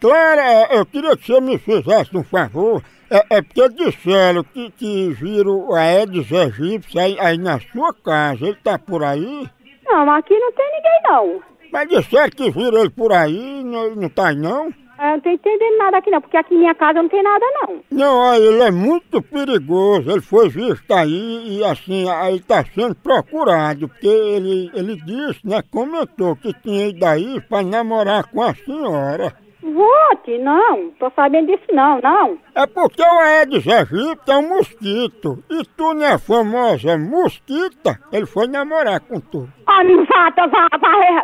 Clara, 0.00 0.68
eu 0.72 0.86
queria 0.86 1.16
que 1.16 1.26
você 1.26 1.40
me 1.40 1.58
fizesse 1.58 2.16
um 2.16 2.24
favor. 2.24 2.82
É, 3.10 3.38
é 3.38 3.42
porque 3.42 3.68
disseram 3.70 4.44
que, 4.44 4.70
que 4.70 5.10
viram 5.10 5.68
o 5.68 5.74
Aedes 5.74 6.32
aegypti 6.32 6.96
aí, 6.98 7.18
aí 7.18 7.36
na 7.36 7.58
sua 7.72 7.92
casa. 7.92 8.46
Ele 8.46 8.56
tá 8.62 8.78
por 8.78 9.02
aí? 9.02 9.50
Não, 9.90 10.08
aqui 10.12 10.38
não 10.38 10.52
tem 10.52 10.66
ninguém 10.72 11.00
não. 11.04 11.42
Mas 11.72 11.88
disseram 11.88 12.30
que 12.30 12.50
viram 12.50 12.78
ele 12.78 12.90
por 12.90 13.12
aí, 13.12 13.64
não, 13.64 13.94
não 13.96 14.08
tá 14.08 14.28
aí 14.28 14.36
não? 14.36 14.66
Eu 14.66 15.12
não 15.12 15.20
tô 15.20 15.30
entendendo 15.30 15.78
nada 15.78 15.96
aqui 15.96 16.10
não, 16.10 16.20
porque 16.20 16.36
aqui 16.36 16.54
em 16.54 16.58
minha 16.58 16.74
casa 16.74 17.02
não 17.02 17.08
tem 17.08 17.22
nada 17.22 17.44
não. 17.62 17.80
Não, 17.90 18.18
olha, 18.18 18.38
ele 18.38 18.62
é 18.62 18.70
muito 18.70 19.22
perigoso. 19.22 20.10
Ele 20.10 20.20
foi 20.20 20.48
visto 20.48 20.92
aí 20.92 21.58
e 21.58 21.64
assim, 21.64 22.08
aí 22.08 22.38
tá 22.40 22.62
sendo 22.74 22.94
procurado, 22.94 23.88
porque 23.88 24.06
ele, 24.06 24.70
ele 24.74 24.96
disse, 24.96 25.40
né, 25.42 25.62
comentou 25.70 26.36
que 26.36 26.52
tinha 26.52 26.88
ido 26.88 27.04
aí 27.04 27.40
pra 27.40 27.62
namorar 27.62 28.30
com 28.30 28.42
a 28.42 28.54
senhora. 28.54 29.34
Vote, 29.62 30.38
não. 30.38 30.90
Tô 30.98 31.10
sabendo 31.14 31.48
disso 31.48 31.66
não, 31.72 32.00
não. 32.00 32.38
É 32.54 32.66
porque 32.66 33.02
o 33.02 33.18
Aedes 33.20 33.66
aegypti 33.68 34.30
é 34.30 34.36
um 34.36 34.48
mosquito. 34.48 35.44
E 35.50 35.62
tu 35.76 35.92
não 35.94 36.04
é 36.06 36.18
famosa 36.18 36.96
mosquita? 36.96 37.98
Ele 38.12 38.26
foi 38.26 38.46
namorar 38.46 39.00
com 39.00 39.20
tu. 39.20 39.48
Ah, 39.66 39.84
me 39.84 39.96
vá, 39.96 40.30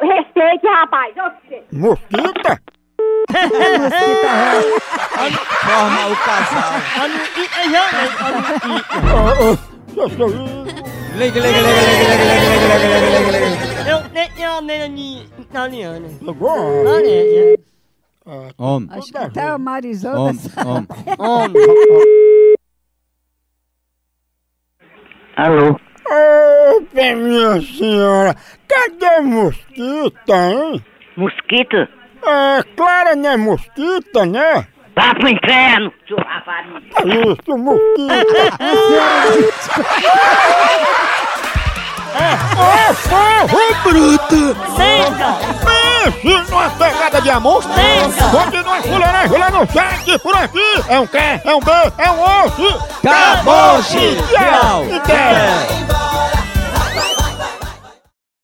re- 0.03 0.07
respeite, 0.15 0.67
rapaz. 0.67 1.15
Mosquita? 1.73 2.61
Forma 5.65 6.07
o 6.07 6.17
casal. 6.17 6.73
Eu. 7.67 9.57
Liga, 11.17 11.41
liga, 11.41 11.61
liga, 11.61 11.81
liga, 11.81 12.15
liga, 12.15 12.25
liga, 12.25 12.67
liga, 12.79 12.99
liga, 12.99 13.31
liga, 13.31 13.49
liga. 13.49 13.91
Eu 13.91 13.99
tenho 14.11 14.51
uma 14.51 14.61
menina 14.63 15.25
italiana. 15.39 16.09
Chegou? 16.19 16.57
É. 18.27 18.51
Homem, 18.59 18.89
Acho 18.91 19.13
que 19.13 19.19
até 19.19 19.43
a 19.43 19.57
Marisol 19.57 20.17
homem, 20.17 20.41
homem. 20.67 20.89
Homem. 21.17 21.63
Alô? 25.37 25.79
Opa, 26.09 27.15
minha 27.15 27.61
senhora, 27.61 28.35
cadê 28.67 29.21
mosquita, 29.21 30.51
hein? 30.51 30.85
Mosquito? 31.17 31.77
É, 31.77 32.63
Clara 32.77 33.15
não 33.15 33.31
é 33.31 33.37
mosquita, 33.37 34.27
né? 34.27 34.67
Vá 34.97 35.15
pro 35.15 35.29
inferno, 35.29 35.93
seu 36.09 36.17
rapaz. 36.17 36.67
Isso, 37.05 37.57
mosquita. 37.57 38.59
Ô, 42.57 43.49
porro 43.49 43.75
bruto! 43.83 44.57
Senta! 44.77 45.37
Pense 46.23 46.51
numa 46.51 46.71
pegada 46.71 47.21
de 47.21 47.31
amor! 47.31 47.63
Continua 47.63 48.83
fuleiragem 48.83 49.39
lá 49.39 49.51
no 49.51 49.67
chat, 49.73 50.19
por 50.21 50.37
aqui! 50.37 50.85
É 50.89 50.99
um 50.99 51.07
K, 51.07 51.19
é 51.45 51.55
um 51.55 51.61
B, 51.61 51.71
é 51.99 52.11
um 52.11 52.21
osso! 52.23 52.81
Acabou-se! 53.05 54.17
Tchau! 54.29 54.85
Tchau. 55.05 56.06